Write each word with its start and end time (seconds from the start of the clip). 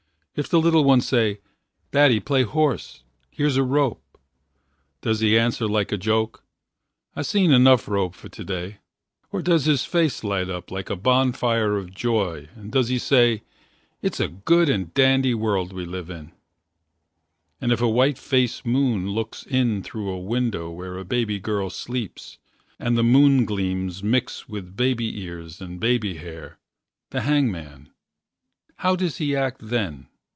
If 0.33 0.47
the 0.47 0.61
little 0.61 0.85
Ones 0.85 1.05
say, 1.09 1.39
Daddy, 1.91 2.21
play 2.21 2.43
horse, 2.43 3.03
here's 3.29 3.57
A 3.57 3.63
rope 3.63 4.17
does 5.01 5.19
he 5.19 5.37
answer 5.37 5.67
like 5.67 5.91
a 5.91 5.97
joke: 5.97 6.41
I 7.17 7.21
seen 7.21 7.51
enough 7.51 7.85
rope 7.85 8.15
for 8.15 8.29
today? 8.29 8.77
Or 9.33 9.41
does 9.41 9.65
his 9.65 9.83
face 9.83 10.23
light 10.23 10.49
up 10.49 10.71
like 10.71 10.89
a 10.89 10.95
Bonfire 10.95 11.75
of 11.77 11.93
joy 11.93 12.47
and 12.55 12.71
does 12.71 12.87
he 12.87 12.97
say: 12.97 13.43
It's 14.01 14.21
a 14.21 14.29
good 14.29 14.69
and 14.69 14.93
dandy 14.93 15.33
world 15.35 15.73
we 15.73 15.83
live 15.85 16.09
'In. 16.09 16.31
And 17.59 17.73
if 17.73 17.81
a 17.81 17.89
white 17.89 18.17
face 18.17 18.65
moon 18.65 19.09
looks 19.11 19.43
In 19.43 19.83
through 19.83 20.09
a 20.09 20.17
window 20.19 20.69
where 20.71 20.97
a 20.97 21.03
baby 21.05 21.39
girl 21.39 21.69
Sleeps 21.69 22.37
and 22.79 22.97
the 22.97 23.03
moon 23.03 23.43
gleams 23.43 24.01
mix 24.01 24.47
with 24.47 24.77
Baby 24.77 25.19
ears 25.23 25.59
and 25.59 25.77
baby 25.77 26.15
hair 26.15 26.57
the 27.09 27.21
hangman 27.21 27.89
How 28.77 28.95
does 28.95 29.17
he 29.17 29.35
act 29.35 29.59
then? 29.67 30.07